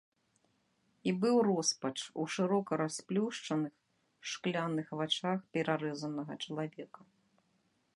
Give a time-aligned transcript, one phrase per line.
[1.11, 1.91] І быў роспач
[2.23, 3.73] у шырока расплюшчаных,
[4.33, 7.01] шкляных вачах перарэзанага чалавека.